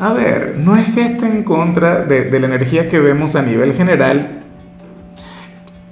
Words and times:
a 0.00 0.14
ver, 0.14 0.56
no 0.56 0.76
es 0.76 0.88
que 0.94 1.02
esté 1.02 1.26
en 1.26 1.44
contra 1.44 2.06
de, 2.06 2.40
la 2.40 2.46
energía 2.46 2.88
que 2.88 2.98
vemos 2.98 3.36
a 3.36 3.42
nivel 3.42 3.74
general, 3.74 4.44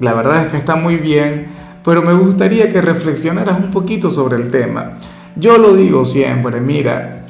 la 0.00 0.14
verdad 0.14 0.46
es 0.46 0.48
que 0.50 0.56
está 0.56 0.76
muy 0.76 0.96
bien, 0.96 1.48
pero 1.84 2.00
me 2.00 2.14
gustaría 2.14 2.70
que 2.70 2.80
reflexionaras 2.80 3.58
un 3.58 3.70
poquito 3.70 4.10
sobre 4.10 4.36
el 4.36 4.50
tema. 4.50 4.92
Yo 5.36 5.58
lo 5.58 5.74
digo 5.74 6.06
siempre, 6.06 6.58
mira, 6.58 7.26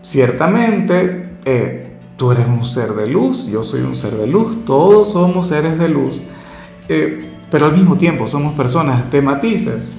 ciertamente 0.00 1.30
eh, 1.44 1.96
tú 2.16 2.30
eres 2.30 2.46
un 2.46 2.64
ser 2.64 2.92
de 2.92 3.08
luz, 3.08 3.48
yo 3.48 3.64
soy 3.64 3.80
un 3.80 3.96
ser 3.96 4.12
de 4.12 4.28
luz, 4.28 4.64
todos 4.64 5.10
somos 5.10 5.48
seres 5.48 5.76
de 5.76 5.88
luz, 5.88 6.22
eh, 6.88 7.18
pero 7.50 7.66
al 7.66 7.72
mismo 7.72 7.96
tiempo 7.96 8.28
somos 8.28 8.54
personas 8.54 9.10
de 9.10 9.22
matices. 9.22 9.92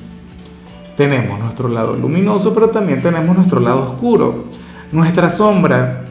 Tenemos 0.96 1.38
nuestro 1.38 1.68
lado 1.68 1.98
luminoso, 1.98 2.54
pero 2.54 2.70
también 2.70 3.02
tenemos 3.02 3.36
nuestro 3.36 3.60
lado 3.60 3.90
oscuro 3.90 4.46
nuestra 4.92 5.30
sombra. 5.30 6.06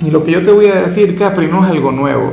Y 0.00 0.10
lo 0.10 0.24
que 0.24 0.32
yo 0.32 0.42
te 0.42 0.50
voy 0.50 0.66
a 0.66 0.82
decir, 0.82 1.16
Capri, 1.18 1.46
no 1.46 1.64
es 1.64 1.70
algo 1.70 1.92
nuevo. 1.92 2.32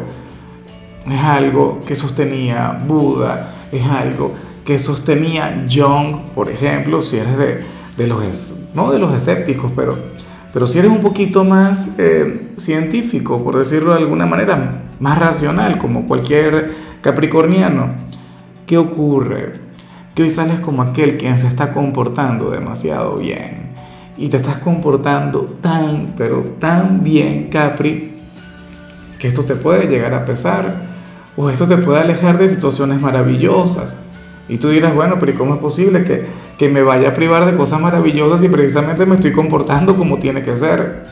Es 1.10 1.22
algo 1.22 1.82
que 1.86 1.96
sostenía 1.96 2.82
Buda, 2.86 3.54
es 3.72 3.86
algo 3.86 4.34
que 4.66 4.78
sostenía 4.80 5.66
Jung, 5.70 6.34
por 6.36 6.50
ejemplo, 6.50 7.02
si 7.02 7.18
eres 7.18 7.38
de, 7.38 7.64
de 7.96 8.08
los, 8.08 8.22
no 8.74 8.92
de 8.92 9.00
los 9.00 9.14
escépticos, 9.14 9.72
pero, 9.74 9.98
pero 10.54 10.68
si 10.68 10.80
eres 10.80 10.92
un 10.92 11.00
poquito 11.00 11.46
más 11.46 11.98
eh, 11.98 12.52
científico, 12.58 13.42
por 13.42 13.58
decirlo 13.58 13.94
de 13.94 14.00
alguna 14.00 14.26
manera, 14.26 14.84
más 15.00 15.18
racional, 15.18 15.78
como 15.78 16.06
cualquier 16.06 16.76
capricorniano, 17.02 17.92
¿qué 18.66 18.78
ocurre? 18.78 19.54
Que 20.14 20.24
hoy 20.24 20.30
sales 20.30 20.60
como 20.60 20.82
aquel 20.82 21.18
quien 21.18 21.38
se 21.38 21.48
está 21.48 21.72
comportando 21.72 22.50
demasiado 22.50 23.18
bien 23.18 23.67
y 24.18 24.30
te 24.30 24.38
estás 24.38 24.58
comportando 24.58 25.58
tan, 25.62 26.14
pero 26.18 26.56
tan 26.60 27.04
bien, 27.04 27.50
Capri, 27.50 28.14
que 29.20 29.28
esto 29.28 29.46
te 29.46 29.56
puede 29.56 29.88
llegar 29.88 30.14
a 30.14 30.26
pesar 30.26 30.88
o 31.36 31.50
esto 31.50 31.68
te 31.68 31.78
puede 31.78 32.00
alejar 32.00 32.38
de 32.38 32.50
situaciones 32.50 33.00
maravillosas. 33.00 34.02
Y 34.50 34.58
tú 34.58 34.70
dirás, 34.70 34.96
bueno, 34.96 35.18
pero 35.20 35.38
cómo 35.38 35.56
es 35.56 35.60
posible 35.60 36.04
que, 36.04 36.26
que 36.58 36.70
me 36.70 36.82
vaya 36.82 37.10
a 37.10 37.14
privar 37.14 37.46
de 37.46 37.56
cosas 37.56 37.80
maravillosas 37.80 38.42
si 38.42 38.50
precisamente 38.50 39.06
me 39.06 39.16
estoy 39.16 39.34
comportando 39.34 39.96
como 39.96 40.18
tiene 40.18 40.42
que 40.42 40.56
ser? 40.56 41.04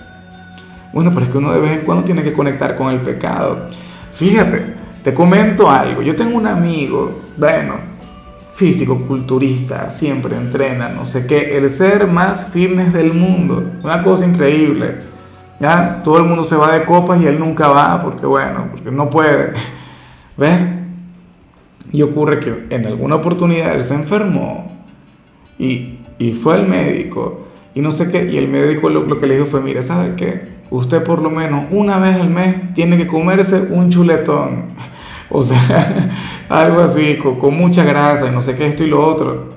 Bueno, 0.94 1.12
pero 1.14 1.26
es 1.26 1.32
que 1.32 1.38
uno 1.38 1.52
de 1.52 1.60
vez 1.60 1.72
en 1.72 1.86
cuando 1.86 2.06
tiene 2.06 2.24
que 2.24 2.34
conectar 2.34 2.76
con 2.76 2.92
el 2.92 3.02
pecado. 3.02 3.68
Fíjate, 4.14 4.66
te 5.04 5.14
comento 5.14 5.70
algo. 5.70 6.02
Yo 6.02 6.16
tengo 6.16 6.38
un 6.38 6.48
amigo, 6.48 7.22
bueno, 7.38 7.76
físico, 8.56 9.06
culturista, 9.06 9.92
siempre 9.92 10.36
entrena, 10.38 10.88
no 10.88 11.06
sé 11.06 11.28
qué, 11.28 11.58
el 11.58 11.70
ser 11.70 12.08
más 12.08 12.48
fitness 12.52 12.94
del 12.94 13.14
mundo, 13.14 13.64
una 13.84 14.02
cosa 14.02 14.26
increíble. 14.26 15.00
Ya, 15.60 16.02
todo 16.04 16.18
el 16.18 16.24
mundo 16.24 16.44
se 16.44 16.56
va 16.56 16.78
de 16.78 16.86
copas 16.86 17.22
y 17.22 17.28
él 17.28 17.40
nunca 17.40 17.68
va 17.68 18.02
porque 18.02 18.26
bueno, 18.26 18.68
porque 18.72 18.92
no 18.92 19.10
puede. 19.10 19.54
¿Ves? 20.38 20.60
Y 21.92 22.02
ocurre 22.02 22.40
que 22.40 22.68
en 22.70 22.86
alguna 22.86 23.16
oportunidad 23.16 23.76
él 23.76 23.84
se 23.84 23.94
enfermó 23.94 24.72
y, 25.60 26.00
y 26.18 26.32
fue 26.32 26.56
al 26.56 26.68
médico 26.68 27.46
y 27.74 27.82
no 27.82 27.92
sé 27.92 28.10
qué, 28.10 28.32
y 28.32 28.38
el 28.38 28.48
médico 28.48 28.90
lo, 28.90 29.02
lo 29.02 29.20
que 29.20 29.28
le 29.28 29.36
dijo 29.36 29.48
fue, 29.48 29.62
mire, 29.62 29.82
¿sabe 29.82 30.16
qué? 30.16 30.56
Usted 30.72 31.04
por 31.04 31.22
lo 31.22 31.30
menos 31.30 31.66
una 31.72 32.00
vez 32.00 32.16
al 32.16 32.30
mes 32.30 32.74
tiene 32.74 32.98
que 32.98 33.06
comerse 33.06 33.68
un 33.70 33.90
chuletón. 33.90 34.66
O 35.30 35.44
sea, 35.44 36.10
algo 36.50 36.82
así, 36.82 37.18
con, 37.18 37.58
mucha 37.58 37.84
grasa 37.84 38.28
y 38.28 38.32
no 38.32 38.42
sé 38.42 38.56
qué, 38.56 38.68
esto 38.68 38.84
y 38.84 38.88
lo 38.88 39.06
otro. 39.06 39.54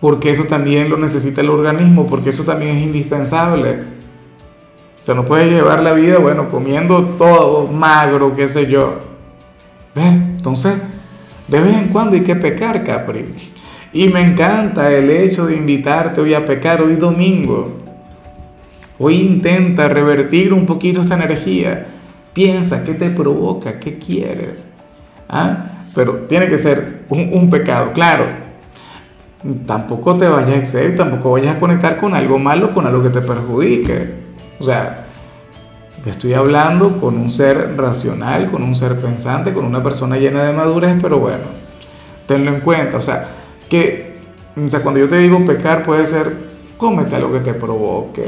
Porque 0.00 0.30
eso 0.30 0.44
también 0.44 0.90
lo 0.90 0.98
necesita 0.98 1.40
el 1.40 1.50
organismo, 1.50 2.06
porque 2.06 2.30
eso 2.30 2.44
también 2.44 2.76
es 2.76 2.84
indispensable. 2.84 3.80
O 4.98 5.02
sea, 5.02 5.14
no 5.14 5.24
puedes 5.24 5.50
llevar 5.50 5.82
la 5.82 5.92
vida, 5.92 6.18
bueno, 6.18 6.48
comiendo 6.48 7.02
todo 7.18 7.66
magro, 7.68 8.34
qué 8.34 8.46
sé 8.46 8.70
yo. 8.70 9.00
¿Ves? 9.94 10.12
Entonces, 10.12 10.74
de 11.48 11.60
vez 11.60 11.76
en 11.76 11.88
cuando 11.88 12.16
hay 12.16 12.22
que 12.22 12.36
pecar, 12.36 12.82
Capri. 12.84 13.26
Y 13.92 14.08
me 14.08 14.20
encanta 14.20 14.90
el 14.90 15.08
hecho 15.08 15.46
de 15.46 15.56
invitarte 15.56 16.20
hoy 16.20 16.34
a 16.34 16.44
pecar, 16.44 16.82
hoy 16.82 16.96
domingo. 16.96 17.80
Hoy 18.98 19.20
intenta 19.20 19.88
revertir 19.88 20.52
un 20.52 20.66
poquito 20.66 21.00
esta 21.00 21.14
energía. 21.14 21.86
Piensa 22.32 22.84
qué 22.84 22.94
te 22.94 23.10
provoca, 23.10 23.78
qué 23.78 23.98
quieres. 23.98 24.73
¿Ah? 25.34 25.66
Pero 25.96 26.20
tiene 26.28 26.48
que 26.48 26.56
ser 26.56 27.02
un, 27.08 27.50
pecado, 27.50 27.92
claro. 27.92 28.24
Tampoco 29.66 30.16
te 30.16 30.28
vayas 30.28 30.50
a 30.50 30.56
exceder, 30.56 30.96
tampoco 30.96 31.32
vayas 31.32 31.56
a 31.56 31.58
conectar 31.58 31.96
con 31.96 32.14
algo 32.14 32.38
malo, 32.38 32.72
con 32.72 32.86
algo 32.86 33.02
que 33.02 33.10
te 33.10 33.20
perjudique. 33.20 34.14
O 34.60 34.64
sea, 34.64 35.06
estoy 36.06 36.34
hablando 36.34 37.00
con 37.00 37.16
un 37.16 37.30
ser 37.30 37.76
racional, 37.76 38.50
con 38.50 38.62
un 38.62 38.76
ser 38.76 39.00
pensante, 39.00 39.52
con 39.52 39.64
una 39.64 39.82
persona 39.82 40.16
llena 40.16 40.44
de 40.44 40.52
madurez, 40.52 40.96
pero 41.02 41.18
bueno, 41.18 41.44
tenlo 42.26 42.54
en 42.54 42.60
cuenta. 42.60 42.96
O 42.96 43.02
sea, 43.02 43.28
que 43.68 44.14
o 44.56 44.70
sea, 44.70 44.80
cuando 44.82 45.00
yo 45.00 45.08
te 45.08 45.18
digo 45.18 45.44
pecar 45.44 45.82
puede 45.82 46.06
ser 46.06 46.32
cómete 46.76 47.16
algo 47.16 47.32
que 47.32 47.40
te 47.40 47.54
provoque, 47.54 48.24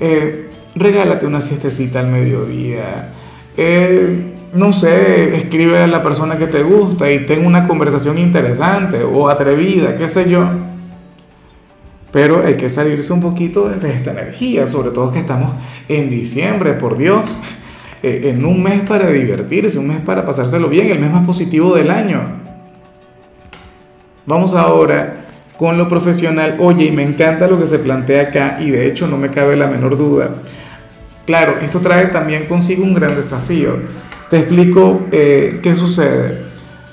eh, 0.00 0.48
regálate 0.74 1.26
una 1.26 1.40
siestecita 1.42 2.00
al 2.00 2.06
mediodía, 2.08 3.12
eh, 3.56 4.37
no 4.52 4.72
sé, 4.72 5.36
escribe 5.36 5.78
a 5.78 5.86
la 5.86 6.02
persona 6.02 6.38
que 6.38 6.46
te 6.46 6.62
gusta 6.62 7.10
y 7.10 7.26
ten 7.26 7.44
una 7.44 7.66
conversación 7.66 8.18
interesante 8.18 9.02
o 9.02 9.28
atrevida, 9.28 9.96
qué 9.96 10.08
sé 10.08 10.30
yo. 10.30 10.48
Pero 12.10 12.42
hay 12.44 12.54
que 12.56 12.68
salirse 12.68 13.12
un 13.12 13.20
poquito 13.20 13.68
de 13.68 13.92
esta 13.92 14.12
energía, 14.12 14.66
sobre 14.66 14.90
todo 14.90 15.12
que 15.12 15.18
estamos 15.18 15.52
en 15.88 16.08
diciembre, 16.08 16.72
por 16.72 16.96
Dios, 16.96 17.38
eh, 18.02 18.22
en 18.24 18.44
un 18.44 18.62
mes 18.62 18.80
para 18.88 19.10
divertirse, 19.10 19.78
un 19.78 19.88
mes 19.88 20.00
para 20.00 20.24
pasárselo 20.24 20.68
bien, 20.68 20.90
el 20.90 21.00
mes 21.00 21.12
más 21.12 21.26
positivo 21.26 21.74
del 21.74 21.90
año. 21.90 22.22
Vamos 24.24 24.54
ahora 24.54 25.26
con 25.58 25.76
lo 25.76 25.88
profesional. 25.88 26.56
Oye, 26.60 26.86
y 26.86 26.92
me 26.92 27.02
encanta 27.02 27.46
lo 27.46 27.58
que 27.58 27.66
se 27.66 27.78
plantea 27.78 28.22
acá 28.22 28.58
y 28.60 28.70
de 28.70 28.86
hecho 28.86 29.06
no 29.06 29.18
me 29.18 29.28
cabe 29.28 29.56
la 29.56 29.66
menor 29.66 29.98
duda. 29.98 30.30
Claro, 31.26 31.56
esto 31.60 31.80
trae 31.80 32.06
también 32.06 32.46
consigo 32.46 32.84
un 32.84 32.94
gran 32.94 33.14
desafío 33.14 33.76
te 34.30 34.38
explico 34.38 35.06
eh, 35.10 35.60
qué 35.62 35.74
sucede. 35.74 36.42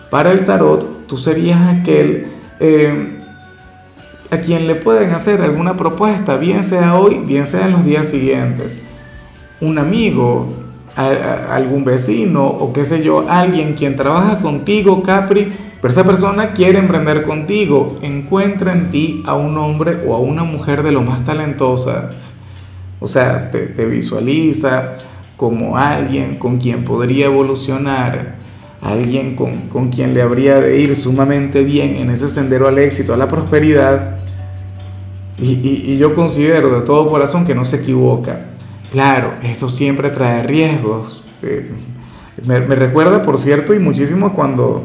Para 0.10 0.32
el 0.32 0.46
tarot, 0.46 1.08
tú 1.08 1.18
serías 1.18 1.60
aquel 1.80 2.28
eh, 2.60 3.20
a 4.32 4.38
quien 4.38 4.68
le 4.68 4.76
pueden 4.76 5.12
hacer 5.12 5.42
alguna 5.42 5.76
propuesta, 5.76 6.38
bien 6.38 6.64
sea 6.64 6.96
hoy, 6.96 7.20
bien 7.26 7.46
sea 7.46 7.66
en 7.66 7.74
los 7.74 7.86
días 7.86 8.08
siguientes. 8.08 8.86
Un 9.62 9.78
amigo, 9.78 10.54
algún 10.96 11.84
vecino 11.84 12.46
o 12.46 12.72
qué 12.72 12.86
sé 12.86 13.04
yo, 13.04 13.26
alguien 13.30 13.74
quien 13.74 13.96
trabaja 13.96 14.40
contigo, 14.40 15.04
Capri, 15.04 15.52
pero 15.82 15.92
esta 15.92 16.04
persona 16.04 16.54
quiere 16.54 16.80
emprender 16.80 17.24
contigo. 17.24 18.00
Encuentra 18.02 18.74
en 18.74 18.90
ti 18.90 19.24
a 19.26 19.36
un 19.36 19.58
hombre 19.58 20.04
o 20.08 20.16
a 20.16 20.20
una 20.20 20.44
mujer 20.44 20.84
de 20.84 20.92
lo 20.92 21.02
más 21.02 21.24
talentosa. 21.24 22.12
O 23.00 23.08
sea, 23.08 23.52
te, 23.52 23.68
te 23.68 23.86
visualiza 23.86 24.98
como 25.38 25.78
alguien 25.78 26.36
con 26.36 26.60
quien 26.60 26.84
podría 26.84 27.26
evolucionar, 27.26 28.36
alguien 28.82 29.36
con, 29.36 29.90
quien 29.90 30.14
le 30.14 30.22
habría 30.22 30.60
de 30.60 30.80
ir 30.80 30.96
sumamente 30.96 31.64
bien 31.64 31.96
en 31.98 32.10
ese 32.10 32.30
sendero 32.30 32.68
al 32.68 32.78
éxito, 32.78 33.14
a 33.14 33.18
la 33.18 33.28
prosperidad. 33.28 34.18
Y, 35.38 35.98
yo 35.98 36.16
considero 36.16 36.80
de 36.80 36.86
todo 36.86 37.10
corazón 37.10 37.46
que 37.46 37.56
no 37.56 37.66
se 37.66 37.78
equivoca. 37.78 38.46
Claro, 38.92 39.34
esto 39.44 39.68
siempre 39.68 40.10
trae 40.10 40.44
riesgos. 40.44 41.24
Eh, 41.42 41.72
me, 42.46 42.60
recuerda, 42.60 43.22
por 43.22 43.38
cierto, 43.40 43.74
y 43.74 43.80
muchísimo 43.80 44.34
cuando, 44.34 44.84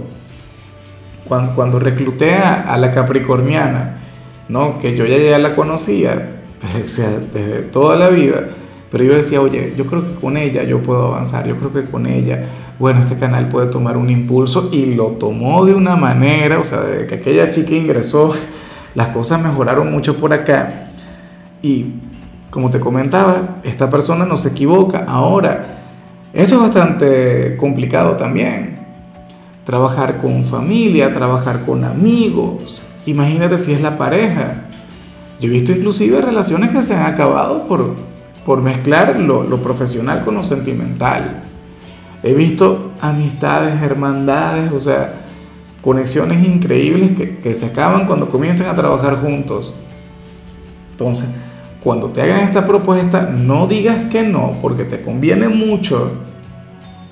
cuando, 1.29 1.55
cuando 1.55 1.79
recluté 1.79 2.35
a, 2.35 2.77
la 2.77 2.91
capricorniana, 2.91 4.01
¿no? 4.49 4.81
que 4.81 4.97
yo 4.97 5.07
ya, 5.07 5.19
ya 5.19 5.39
la 5.39 5.55
conocía 5.55 6.41
desde 7.33 7.63
toda 7.63 7.97
la 7.97 8.09
vida 8.09 8.49
pero 8.91 9.05
yo 9.05 9.15
decía, 9.15 9.41
oye, 9.41 9.75
yo 9.77 9.87
creo 9.87 10.03
que 10.03 10.21
con 10.21 10.37
ella 10.37 10.65
yo 10.65 10.83
puedo 10.83 11.07
avanzar, 11.07 11.47
yo 11.47 11.57
creo 11.57 11.73
que 11.73 11.91
con 11.91 12.07
ella, 12.07 12.45
bueno, 12.79 13.01
este 13.01 13.17
canal 13.17 13.49
puede 13.49 13.69
tomar 13.69 13.97
un 13.97 14.11
impulso 14.11 14.69
y 14.73 14.95
lo 14.95 15.09
tomó 15.13 15.65
de 15.65 15.75
una 15.75 15.97
manera, 15.97 16.59
o 16.59 16.65
sea, 16.65 16.81
de 16.81 17.07
que 17.07 17.17
aquella 17.17 17.51
chica 17.51 17.75
ingresó, 17.75 18.35
las 18.95 19.09
cosas 19.09 19.41
mejoraron 19.43 19.93
mucho 19.93 20.17
por 20.17 20.33
acá 20.33 20.91
y 21.63 21.95
como 22.51 22.71
te 22.71 22.81
comentaba, 22.81 23.61
esta 23.63 23.89
persona 23.89 24.25
no 24.25 24.37
se 24.37 24.49
equivoca. 24.49 25.05
Ahora, 25.07 25.79
esto 26.33 26.57
es 26.57 26.61
bastante 26.61 27.57
complicado 27.57 28.17
también. 28.17 28.81
Trabajar 29.65 30.17
con 30.17 30.45
familia, 30.45 31.15
trabajar 31.15 31.65
con 31.65 31.85
amigos. 31.85 32.81
Imagínate 33.07 33.57
si 33.57 33.73
es 33.73 33.81
la 33.81 33.97
pareja. 33.97 34.65
Yo 35.41 35.49
he 35.49 35.53
visto 35.53 35.73
inclusive 35.73 36.21
relaciones 36.21 36.71
que 36.71 36.83
se 36.83 36.95
han 36.95 37.13
acabado 37.13 37.69
por, 37.69 37.95
por 38.45 38.63
mezclar 38.63 39.17
lo, 39.17 39.45
profesional 39.59 40.25
con 40.25 40.35
lo 40.35 40.43
sentimental. 40.43 41.43
He 42.23 42.35
visto 42.35 42.93
amistades, 43.01 43.81
hermandades, 43.83 44.73
o 44.73 44.81
sea, 44.81 45.27
conexiones 45.83 46.47
increíbles 46.47 47.17
que, 47.17 47.39
que 47.39 47.55
se 47.55 47.67
acaban 47.67 48.07
cuando 48.07 48.29
comienzan 48.29 48.69
a 48.69 48.75
trabajar 48.75 49.17
juntos. 49.17 49.75
Entonces, 50.93 51.29
cuando 51.83 52.11
te 52.11 52.21
hagan 52.23 52.41
esta 52.41 52.67
propuesta, 52.67 53.23
no 53.23 53.67
digas 53.67 54.05
que 54.11 54.23
no, 54.23 54.59
porque 54.61 54.85
te 54.85 55.01
conviene 55.01 55.49
mucho, 55.49 56.13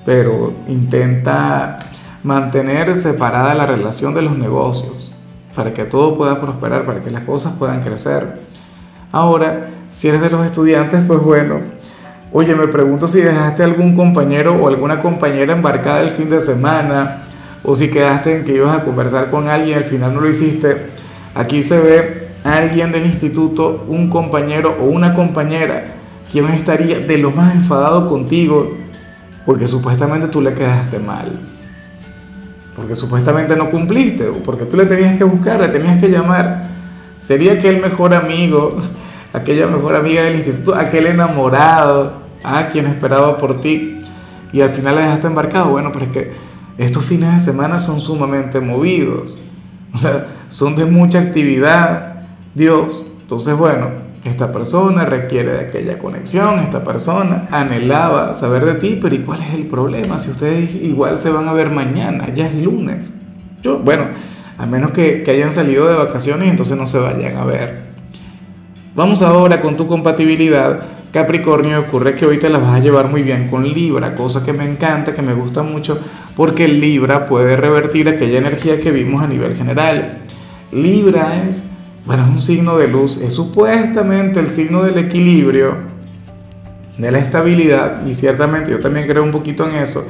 pero 0.05 0.53
intenta 0.67 1.79
mantener 2.23 2.95
separada 2.95 3.55
la 3.55 3.65
relación 3.65 4.13
de 4.13 4.21
los 4.21 4.37
negocios, 4.37 5.15
para 5.55 5.73
que 5.73 5.85
todo 5.85 6.15
pueda 6.15 6.39
prosperar, 6.39 6.85
para 6.85 7.03
que 7.03 7.09
las 7.09 7.23
cosas 7.23 7.53
puedan 7.57 7.81
crecer. 7.81 8.41
Ahora, 9.11 9.69
si 9.91 10.07
eres 10.07 10.21
de 10.21 10.29
los 10.29 10.45
estudiantes, 10.45 11.01
pues 11.07 11.19
bueno, 11.21 11.61
oye, 12.31 12.55
me 12.55 12.67
pregunto 12.67 13.07
si 13.07 13.21
dejaste 13.21 13.63
algún 13.63 13.95
compañero 13.95 14.55
o 14.55 14.67
alguna 14.67 15.01
compañera 15.01 15.53
embarcada 15.53 16.01
el 16.01 16.11
fin 16.11 16.29
de 16.29 16.39
semana, 16.39 17.23
o 17.63 17.75
si 17.75 17.89
quedaste 17.89 18.37
en 18.37 18.45
que 18.45 18.55
ibas 18.55 18.77
a 18.77 18.83
conversar 18.83 19.29
con 19.29 19.47
alguien 19.49 19.69
y 19.69 19.73
al 19.73 19.85
final 19.85 20.13
no 20.13 20.21
lo 20.21 20.29
hiciste. 20.29 20.87
Aquí 21.35 21.61
se 21.61 21.79
ve 21.79 22.29
alguien 22.43 22.91
del 22.91 23.05
instituto, 23.05 23.85
un 23.87 24.09
compañero 24.09 24.77
o 24.81 24.85
una 24.85 25.13
compañera, 25.13 25.85
quien 26.31 26.47
estaría 26.49 26.99
de 26.99 27.17
lo 27.17 27.31
más 27.31 27.53
enfadado 27.53 28.07
contigo 28.07 28.77
porque 29.45 29.67
supuestamente 29.67 30.27
tú 30.27 30.41
le 30.41 30.53
quedaste 30.53 30.99
mal. 30.99 31.39
Porque 32.75 32.93
supuestamente 32.93 33.55
no 33.55 33.69
cumpliste, 33.69 34.27
o 34.27 34.33
porque 34.43 34.65
tú 34.65 34.77
le 34.77 34.85
tenías 34.85 35.17
que 35.17 35.23
buscar, 35.23 35.59
le 35.59 35.69
tenías 35.69 35.99
que 35.99 36.07
llamar. 36.07 36.65
Sería 37.17 37.53
aquel 37.53 37.81
mejor 37.81 38.13
amigo, 38.13 38.69
aquella 39.33 39.67
mejor 39.67 39.95
amiga 39.95 40.23
del 40.23 40.35
instituto, 40.35 40.75
aquel 40.75 41.07
enamorado, 41.07 42.13
a 42.43 42.67
quien 42.67 42.85
esperaba 42.87 43.37
por 43.37 43.61
ti 43.61 44.01
y 44.51 44.61
al 44.61 44.69
final 44.69 44.95
le 44.95 45.01
dejaste 45.01 45.27
embarcado. 45.27 45.71
Bueno, 45.71 45.91
pero 45.91 46.05
es 46.05 46.11
que 46.11 46.31
estos 46.77 47.05
fines 47.05 47.33
de 47.33 47.39
semana 47.39 47.79
son 47.79 47.99
sumamente 47.99 48.59
movidos, 48.59 49.37
o 49.93 49.97
sea, 49.97 50.27
son 50.49 50.75
de 50.75 50.85
mucha 50.85 51.19
actividad 51.19 52.23
Dios. 52.55 53.13
Entonces, 53.21 53.55
bueno, 53.57 53.89
esta 54.23 54.51
persona 54.51 55.05
requiere 55.05 55.51
de 55.51 55.59
aquella 55.59 55.97
conexión, 55.99 56.59
esta 56.59 56.83
persona 56.83 57.47
anhelaba 57.51 58.33
saber 58.33 58.65
de 58.65 58.75
ti, 58.75 58.99
pero 59.01 59.15
¿y 59.15 59.19
cuál 59.19 59.41
es 59.41 59.53
el 59.53 59.67
problema? 59.67 60.19
Si 60.19 60.31
ustedes 60.31 60.75
igual 60.75 61.17
se 61.17 61.29
van 61.29 61.47
a 61.47 61.53
ver 61.53 61.69
mañana, 61.69 62.33
ya 62.33 62.47
es 62.47 62.55
lunes. 62.55 63.13
Yo, 63.61 63.79
bueno, 63.79 64.05
a 64.57 64.65
menos 64.65 64.91
que, 64.91 65.23
que 65.23 65.31
hayan 65.31 65.51
salido 65.51 65.87
de 65.87 65.95
vacaciones 65.95 66.47
y 66.47 66.49
entonces 66.49 66.77
no 66.77 66.87
se 66.87 66.99
vayan 66.99 67.37
a 67.37 67.45
ver. 67.45 67.88
Vamos 68.95 69.21
ahora 69.21 69.61
con 69.61 69.77
tu 69.77 69.87
compatibilidad. 69.87 70.83
Capricornio, 71.11 71.79
ocurre 71.79 72.15
que 72.15 72.25
hoy 72.25 72.37
te 72.37 72.49
la 72.49 72.59
vas 72.59 72.75
a 72.75 72.79
llevar 72.79 73.09
muy 73.09 73.23
bien 73.23 73.47
con 73.47 73.67
Libra, 73.67 74.15
cosa 74.15 74.43
que 74.43 74.53
me 74.53 74.69
encanta, 74.69 75.15
que 75.15 75.21
me 75.21 75.33
gusta 75.33 75.63
mucho, 75.63 75.99
porque 76.35 76.67
Libra 76.67 77.25
puede 77.25 77.55
revertir 77.55 78.07
aquella 78.09 78.37
energía 78.37 78.79
que 78.79 78.91
vimos 78.91 79.23
a 79.23 79.27
nivel 79.27 79.55
general. 79.55 80.19
Libra 80.71 81.43
es 81.47 81.69
bueno, 82.05 82.23
es 82.23 82.29
un 82.29 82.41
signo 82.41 82.77
de 82.77 82.87
luz, 82.87 83.17
es 83.17 83.33
supuestamente 83.33 84.39
el 84.39 84.49
signo 84.49 84.81
del 84.81 84.97
equilibrio, 84.97 85.75
de 86.97 87.11
la 87.11 87.19
estabilidad, 87.19 88.05
y 88.07 88.15
ciertamente 88.15 88.71
yo 88.71 88.79
también 88.79 89.05
creo 89.05 89.23
un 89.23 89.29
poquito 89.29 89.69
en 89.69 89.75
eso, 89.75 90.07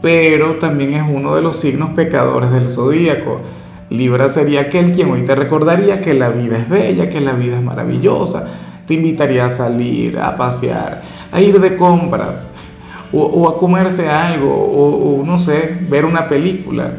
pero 0.00 0.54
también 0.54 0.94
es 0.94 1.02
uno 1.06 1.36
de 1.36 1.42
los 1.42 1.58
signos 1.58 1.90
pecadores 1.90 2.50
del 2.50 2.70
zodíaco. 2.70 3.42
Libra 3.92 4.28
sería 4.28 4.62
aquel 4.62 4.92
quien 4.92 5.10
hoy 5.10 5.22
te 5.22 5.34
recordaría 5.34 6.00
que 6.00 6.14
la 6.14 6.30
vida 6.30 6.58
es 6.58 6.68
bella, 6.68 7.08
que 7.10 7.20
la 7.20 7.34
vida 7.34 7.58
es 7.58 7.62
maravillosa, 7.62 8.48
te 8.86 8.94
invitaría 8.94 9.44
a 9.44 9.50
salir, 9.50 10.18
a 10.18 10.34
pasear, 10.36 11.02
a 11.30 11.40
ir 11.40 11.60
de 11.60 11.76
compras, 11.76 12.52
o, 13.12 13.46
a 13.48 13.58
comerse 13.58 14.08
algo, 14.08 14.50
o, 14.50 15.20
o 15.20 15.26
no 15.26 15.38
sé, 15.38 15.78
ver 15.90 16.06
una 16.06 16.26
película. 16.28 16.90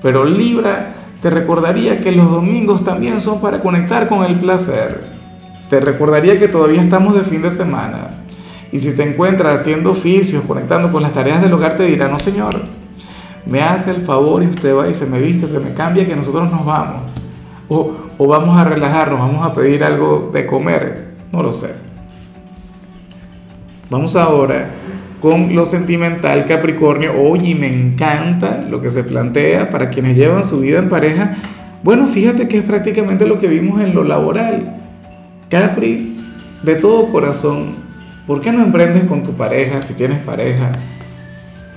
Pero 0.00 0.24
Libra 0.24 0.94
te 1.20 1.30
recordaría 1.30 2.00
que 2.00 2.12
los 2.12 2.30
domingos 2.30 2.84
también 2.84 3.20
son 3.20 3.40
para 3.40 3.58
conectar 3.58 4.06
con 4.06 4.24
el 4.24 4.36
placer. 4.36 5.02
Te 5.68 5.80
recordaría 5.80 6.38
que 6.38 6.46
todavía 6.46 6.80
estamos 6.80 7.16
de 7.16 7.22
fin 7.22 7.42
de 7.42 7.50
semana. 7.50 8.10
Y 8.70 8.78
si 8.78 8.94
te 8.94 9.02
encuentras 9.02 9.60
haciendo 9.60 9.90
oficios, 9.90 10.44
conectando 10.44 10.92
con 10.92 11.02
las 11.02 11.12
tareas 11.12 11.42
del 11.42 11.52
hogar, 11.52 11.76
te 11.76 11.82
dirá, 11.82 12.06
no 12.06 12.20
señor, 12.20 12.60
me 13.48 13.62
hace 13.62 13.90
el 13.90 14.02
favor 14.02 14.42
y 14.42 14.46
usted 14.46 14.76
va 14.76 14.88
y 14.88 14.94
se 14.94 15.06
me 15.06 15.18
viste, 15.18 15.46
se 15.46 15.58
me 15.58 15.72
cambia, 15.72 16.06
que 16.06 16.14
nosotros 16.14 16.50
nos 16.50 16.64
vamos. 16.64 17.02
O, 17.68 17.92
o 18.18 18.26
vamos 18.26 18.58
a 18.58 18.64
relajarnos, 18.64 19.18
vamos 19.18 19.46
a 19.46 19.54
pedir 19.54 19.82
algo 19.82 20.30
de 20.32 20.46
comer. 20.46 21.14
No 21.32 21.42
lo 21.42 21.52
sé. 21.52 21.74
Vamos 23.90 24.16
ahora 24.16 24.70
con 25.20 25.54
lo 25.54 25.64
sentimental 25.64 26.44
Capricornio. 26.44 27.20
Oye, 27.20 27.54
me 27.54 27.68
encanta 27.68 28.66
lo 28.68 28.80
que 28.80 28.90
se 28.90 29.02
plantea 29.02 29.70
para 29.70 29.88
quienes 29.88 30.16
llevan 30.16 30.44
su 30.44 30.60
vida 30.60 30.78
en 30.78 30.88
pareja. 30.88 31.36
Bueno, 31.82 32.06
fíjate 32.06 32.48
que 32.48 32.58
es 32.58 32.64
prácticamente 32.64 33.26
lo 33.26 33.38
que 33.38 33.46
vimos 33.46 33.80
en 33.80 33.94
lo 33.94 34.04
laboral. 34.04 34.76
Capri, 35.48 36.18
de 36.62 36.74
todo 36.74 37.10
corazón, 37.10 37.76
¿por 38.26 38.40
qué 38.40 38.52
no 38.52 38.62
emprendes 38.62 39.04
con 39.04 39.22
tu 39.22 39.32
pareja 39.32 39.80
si 39.80 39.94
tienes 39.94 40.18
pareja? 40.18 40.72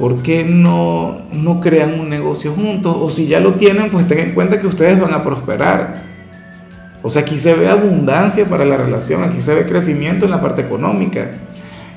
¿Por 0.01 0.23
qué 0.23 0.43
no, 0.43 1.21
no 1.31 1.59
crean 1.59 1.99
un 1.99 2.09
negocio 2.09 2.53
juntos? 2.53 2.97
O 2.99 3.11
si 3.11 3.27
ya 3.27 3.39
lo 3.39 3.53
tienen, 3.53 3.91
pues 3.91 4.07
ten 4.07 4.17
en 4.17 4.33
cuenta 4.33 4.59
que 4.59 4.65
ustedes 4.65 4.99
van 4.99 5.13
a 5.13 5.23
prosperar. 5.23 6.01
O 7.03 7.09
sea, 7.11 7.21
aquí 7.21 7.37
se 7.37 7.53
ve 7.53 7.69
abundancia 7.69 8.47
para 8.47 8.65
la 8.65 8.77
relación, 8.77 9.23
aquí 9.23 9.41
se 9.41 9.53
ve 9.53 9.67
crecimiento 9.67 10.25
en 10.25 10.31
la 10.31 10.41
parte 10.41 10.63
económica. 10.63 11.29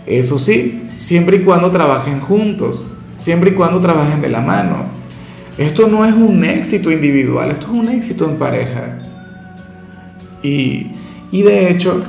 Eso 0.04 0.38
sí, 0.38 0.86
siempre 0.98 1.36
y 1.36 1.40
cuando 1.44 1.70
trabajen 1.70 2.20
juntos, 2.20 2.86
siempre 3.16 3.52
y 3.52 3.54
cuando 3.54 3.80
trabajen 3.80 4.20
de 4.20 4.28
la 4.28 4.42
mano. 4.42 4.84
Esto 5.56 5.88
no 5.88 6.04
es 6.04 6.12
un 6.12 6.44
éxito 6.44 6.90
individual, 6.90 7.52
esto 7.52 7.68
es 7.68 7.72
un 7.72 7.88
éxito 7.88 8.28
en 8.28 8.36
pareja. 8.36 8.98
Y, 10.42 10.88
y 11.32 11.40
de 11.40 11.70
hecho, 11.70 12.02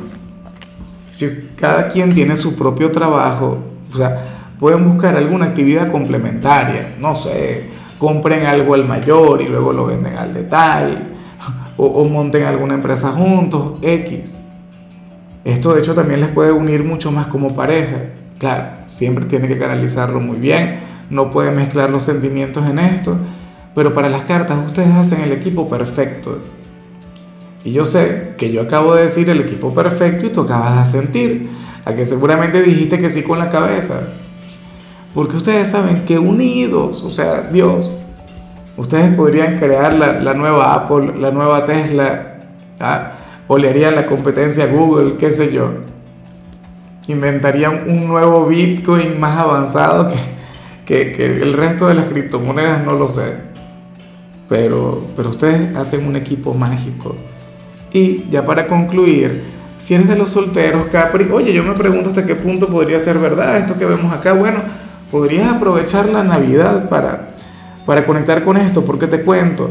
si 1.12 1.52
cada 1.56 1.88
quien 1.88 2.14
tiene 2.14 2.36
su 2.36 2.58
propio 2.58 2.92
trabajo, 2.92 3.60
o 3.94 3.96
sea, 3.96 4.35
pueden 4.60 4.88
buscar 4.88 5.16
alguna 5.16 5.46
actividad 5.46 5.92
complementaria, 5.92 6.96
no 7.00 7.16
sé, 7.16 7.70
compren 7.98 8.46
algo 8.46 8.74
al 8.74 8.86
mayor 8.86 9.42
y 9.42 9.48
luego 9.48 9.74
lo 9.74 9.86
venden 9.86 10.18
al 10.18 10.34
de 10.34 10.44
tal, 10.44 11.14
o, 11.78 12.04
monten 12.06 12.44
alguna 12.44 12.76
empresa 12.76 13.12
juntos, 13.12 13.80
X. 13.82 14.42
Esto 15.44 15.74
de 15.74 15.82
hecho 15.82 15.94
también 15.94 16.22
les 16.22 16.30
puede 16.30 16.52
unir 16.52 16.84
mucho 16.84 17.12
más 17.12 17.28
como 17.28 17.56
pareja. 17.56 17.98
Claro, 18.40 18.66
siempre 18.88 19.26
tiene 19.26 19.48
que 19.48 19.58
canalizarlo 19.58 20.20
muy 20.20 20.38
bien, 20.38 20.80
no 21.10 21.30
puede 21.30 21.52
mezclar 21.52 21.90
los 21.90 22.04
sentimientos 22.04 22.68
en 22.70 22.80
esto, 22.80 23.18
pero 23.74 23.94
para 23.94 24.10
las 24.10 24.24
cartas 24.24 24.58
ustedes 24.66 24.94
hacen 24.96 25.22
el 25.22 25.32
equipo 25.32 25.68
perfecto. 25.68 26.40
Y 27.64 27.72
yo 27.72 27.84
sé 27.84 28.36
que 28.38 28.52
yo 28.52 28.62
acabo 28.62 28.94
de 28.96 29.04
decir 29.04 29.30
el 29.30 29.42
equipo 29.42 29.74
perfecto 29.74 30.28
y 30.28 30.30
tú 30.30 30.42
acabas 30.42 30.94
de 30.94 31.00
sentir, 31.00 31.50
a 31.84 31.94
que 31.96 32.06
seguramente 32.06 32.62
dijiste 32.62 33.00
que 33.00 33.10
sí 33.10 33.24
con 33.24 33.40
la 33.40 33.50
cabeza. 33.50 34.02
Porque 35.16 35.38
ustedes 35.38 35.72
saben 35.72 36.04
que 36.04 36.20
unidos, 36.20 37.02
o 37.02 37.10
sea, 37.10 37.44
Dios, 37.44 37.90
ustedes 38.76 39.16
podrían 39.16 39.58
crear 39.58 39.94
la, 39.94 40.34
nueva 40.34 40.76
Apple, 40.76 41.14
la 41.18 41.32
nueva 41.32 41.66
Tesla, 41.66 42.36
¿ah? 42.82 43.14
la 43.48 44.06
competencia 44.08 44.66
a 44.66 44.68
Google, 44.68 45.14
qué 45.18 45.32
sé 45.32 45.54
yo. 45.54 45.70
Inventarían 47.08 47.90
un 47.90 48.10
nuevo 48.10 48.46
Bitcoin 48.46 49.18
más 49.18 49.38
avanzado 49.38 50.12
que, 50.86 51.14
que, 51.14 51.42
el 51.42 51.54
resto 51.54 51.88
de 51.88 51.94
las 51.94 52.08
criptomonedas, 52.08 52.84
no 52.84 52.96
lo 52.96 53.08
sé. 53.08 53.38
Pero, 54.50 55.02
pero 55.16 55.30
ustedes 55.30 55.78
hacen 55.78 56.06
un 56.06 56.18
equipo 56.18 56.54
mágico. 56.54 57.16
Y 57.94 58.26
ya 58.30 58.46
para 58.46 58.68
concluir, 58.68 59.44
si 59.78 59.94
eres 59.94 60.10
de 60.10 60.18
los 60.18 60.32
solteros, 60.32 60.88
Capri, 60.88 61.30
oye, 61.32 61.54
yo 61.54 61.64
me 61.64 61.74
pregunto 61.74 62.10
hasta 62.10 62.26
qué 62.26 62.36
punto 62.36 62.68
podría 62.68 63.00
ser 63.00 63.18
verdad 63.18 63.56
esto 63.56 63.78
que 63.78 63.86
vemos 63.86 64.12
acá. 64.14 64.34
Bueno, 64.34 64.60
podrías 65.12 65.52
aprovechar 65.54 66.10
la 66.10 66.24
Navidad 66.24 66.90
para, 66.90 67.30
para 67.86 68.06
conectar 68.06 68.44
con 68.44 68.58
esto, 68.58 68.84
porque 68.84 69.08
te 69.08 69.22
cuento, 69.22 69.70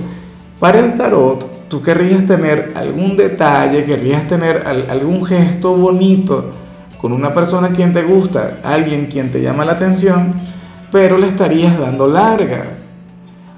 para 0.60 0.78
el 0.78 0.94
tarot, 0.94 1.68
tú 1.68 1.82
querrías 1.82 2.26
tener 2.26 2.72
algún 2.74 3.16
detalle, 3.16 3.84
querrías 3.84 4.26
tener 4.26 4.64
algún 4.66 5.24
gesto 5.24 5.76
bonito 5.76 6.52
con 6.98 7.12
una 7.12 7.34
persona 7.34 7.68
quien 7.68 7.92
te 7.92 8.02
gusta, 8.02 8.58
alguien 8.62 9.06
quien 9.06 9.30
te 9.30 9.42
llama 9.42 9.64
la 9.64 9.72
atención, 9.72 10.32
pero 10.90 11.18
le 11.18 11.26
estarías 11.26 11.78
dando 11.78 12.06
largas. 12.06 12.90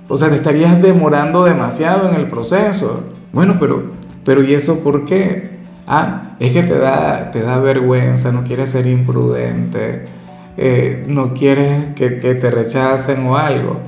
O 0.09 0.17
sea, 0.17 0.29
te 0.29 0.37
estarías 0.37 0.81
demorando 0.81 1.45
demasiado 1.45 2.09
en 2.09 2.17
el 2.17 2.29
proceso. 2.29 3.05
Bueno, 3.33 3.57
pero, 3.61 3.91
pero 4.25 4.43
¿y 4.43 4.55
eso 4.55 4.83
por 4.83 5.05
qué? 5.05 5.59
Ah, 5.87 6.37
es 6.41 6.53
que 6.53 6.63
te 6.63 6.79
da, 6.79 7.31
te 7.31 7.43
da 7.43 7.59
vergüenza, 7.59 8.33
no 8.33 8.43
quieres 8.43 8.71
ser 8.71 8.87
imprudente, 8.87 10.09
eh, 10.57 11.05
no 11.07 11.35
quieres 11.35 11.91
que, 11.95 12.19
que 12.19 12.35
te 12.35 12.51
rechacen 12.51 13.27
o 13.27 13.37
algo. 13.37 13.79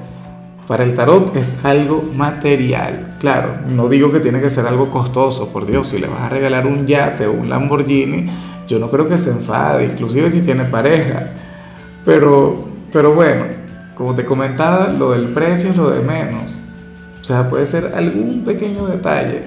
Para 0.66 0.84
el 0.84 0.94
tarot 0.94 1.34
es 1.34 1.64
algo 1.64 2.02
material. 2.14 3.16
Claro, 3.18 3.54
no 3.68 3.88
digo 3.88 4.12
que 4.12 4.20
tiene 4.20 4.40
que 4.40 4.50
ser 4.50 4.66
algo 4.66 4.90
costoso, 4.90 5.48
por 5.48 5.66
Dios, 5.66 5.88
si 5.88 5.98
le 5.98 6.08
vas 6.08 6.20
a 6.20 6.28
regalar 6.28 6.66
un 6.66 6.86
yate 6.86 7.26
o 7.26 7.32
un 7.32 7.48
Lamborghini, 7.48 8.26
yo 8.68 8.78
no 8.78 8.90
creo 8.90 9.08
que 9.08 9.16
se 9.16 9.30
enfade, 9.30 9.86
inclusive 9.86 10.28
si 10.28 10.42
tiene 10.42 10.64
pareja. 10.64 11.30
Pero, 12.04 12.68
pero 12.92 13.14
bueno, 13.14 13.44
como 13.94 14.14
te 14.14 14.26
comentaba, 14.26 14.88
lo 14.88 15.12
del 15.12 15.28
precio 15.28 15.70
es 15.70 15.76
lo 15.76 15.90
de 15.90 16.02
menos. 16.02 16.58
O 17.20 17.24
sea, 17.24 17.48
puede 17.48 17.64
ser 17.64 17.94
algún 17.96 18.44
pequeño 18.44 18.86
detalle, 18.86 19.44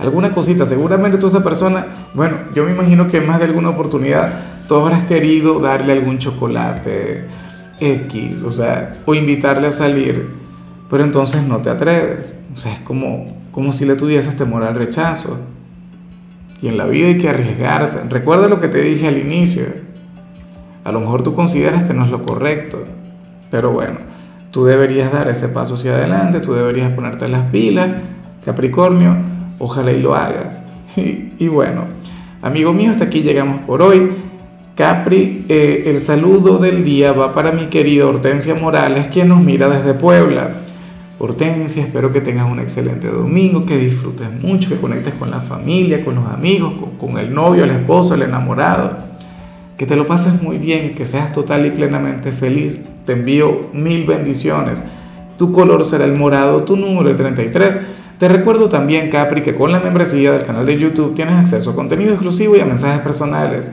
alguna 0.00 0.32
cosita. 0.32 0.64
Seguramente 0.64 1.18
tú 1.18 1.26
esa 1.26 1.44
persona, 1.44 1.86
bueno, 2.14 2.38
yo 2.54 2.64
me 2.64 2.70
imagino 2.70 3.06
que 3.06 3.20
más 3.20 3.38
de 3.38 3.44
alguna 3.44 3.68
oportunidad 3.68 4.32
tú 4.68 4.74
habrás 4.76 5.04
querido 5.04 5.58
darle 5.60 5.94
algún 5.94 6.18
chocolate 6.18 7.24
X, 7.80 8.44
o 8.44 8.52
sea, 8.52 8.92
o 9.06 9.14
invitarle 9.14 9.68
a 9.68 9.72
salir, 9.72 10.28
pero 10.90 11.02
entonces 11.02 11.48
no 11.48 11.58
te 11.58 11.70
atreves. 11.70 12.38
O 12.54 12.56
sea, 12.56 12.74
es 12.74 12.80
como, 12.80 13.26
como 13.50 13.72
si 13.72 13.86
le 13.86 13.96
tuvieses 13.96 14.36
temor 14.36 14.62
al 14.62 14.74
rechazo. 14.74 15.48
Y 16.60 16.68
en 16.68 16.76
la 16.76 16.86
vida 16.86 17.08
hay 17.08 17.18
que 17.18 17.28
arriesgarse. 17.28 18.08
Recuerda 18.08 18.48
lo 18.48 18.60
que 18.60 18.68
te 18.68 18.82
dije 18.82 19.06
al 19.06 19.18
inicio. 19.18 19.64
A 20.84 20.92
lo 20.92 21.00
mejor 21.00 21.22
tú 21.22 21.34
consideras 21.34 21.84
que 21.84 21.94
no 21.94 22.04
es 22.04 22.10
lo 22.10 22.22
correcto, 22.22 22.84
pero 23.50 23.70
bueno, 23.70 23.98
tú 24.50 24.64
deberías 24.64 25.12
dar 25.12 25.28
ese 25.28 25.48
paso 25.48 25.74
hacia 25.74 25.94
adelante, 25.94 26.40
tú 26.40 26.54
deberías 26.54 26.92
ponerte 26.92 27.28
las 27.28 27.50
pilas, 27.50 27.90
Capricornio, 28.44 29.16
ojalá 29.58 29.92
y 29.92 30.02
lo 30.02 30.14
hagas. 30.14 30.68
Y, 30.96 31.34
y 31.38 31.46
bueno, 31.46 31.84
amigo 32.42 32.72
mío, 32.72 32.90
hasta 32.90 33.04
aquí 33.04 33.20
llegamos 33.20 33.60
por 33.60 33.82
hoy. 33.82 34.27
Capri, 34.78 35.44
eh, 35.48 35.82
el 35.86 35.98
saludo 35.98 36.58
del 36.58 36.84
día 36.84 37.12
va 37.12 37.34
para 37.34 37.50
mi 37.50 37.66
querida 37.66 38.06
Hortensia 38.06 38.54
Morales, 38.54 39.08
quien 39.08 39.26
nos 39.26 39.42
mira 39.42 39.68
desde 39.68 39.92
Puebla. 39.92 40.52
Hortensia, 41.18 41.82
espero 41.82 42.12
que 42.12 42.20
tengas 42.20 42.48
un 42.48 42.60
excelente 42.60 43.08
domingo, 43.08 43.66
que 43.66 43.76
disfrutes 43.76 44.30
mucho, 44.40 44.68
que 44.68 44.76
conectes 44.76 45.14
con 45.14 45.32
la 45.32 45.40
familia, 45.40 46.04
con 46.04 46.14
los 46.14 46.32
amigos, 46.32 46.74
con, 46.96 47.18
el 47.18 47.34
novio, 47.34 47.64
el 47.64 47.70
esposo, 47.70 48.14
el 48.14 48.22
enamorado. 48.22 48.98
Que 49.76 49.84
te 49.84 49.96
lo 49.96 50.06
pases 50.06 50.40
muy 50.40 50.58
bien, 50.58 50.94
que 50.94 51.04
seas 51.04 51.32
total 51.32 51.66
y 51.66 51.70
plenamente 51.72 52.30
feliz. 52.30 52.84
Te 53.04 53.14
envío 53.14 53.70
mil 53.72 54.06
bendiciones. 54.06 54.84
Tu 55.38 55.50
color 55.50 55.84
será 55.84 56.04
el 56.04 56.12
morado, 56.12 56.62
tu 56.62 56.76
número 56.76 57.10
el 57.10 57.16
33. 57.16 57.80
Te 58.16 58.28
recuerdo 58.28 58.68
también, 58.68 59.10
Capri, 59.10 59.42
que 59.42 59.56
con 59.56 59.72
la 59.72 59.80
membresía 59.80 60.30
del 60.30 60.44
canal 60.44 60.64
de 60.64 60.78
YouTube 60.78 61.16
tienes 61.16 61.34
acceso 61.34 61.72
a 61.72 61.74
contenido 61.74 62.12
exclusivo 62.12 62.54
y 62.54 62.60
a 62.60 62.64
mensajes 62.64 63.00
personales 63.00 63.72